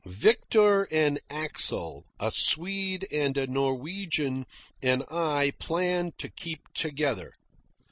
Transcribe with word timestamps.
Victor 0.03 0.87
and 0.89 1.19
Axel, 1.29 2.05
a 2.19 2.31
Swede 2.31 3.07
and 3.11 3.37
a 3.37 3.45
Norwegian, 3.45 4.47
and 4.81 5.03
I 5.11 5.51
planned 5.59 6.17
to 6.17 6.27
keep 6.29 6.61
together. 6.73 7.31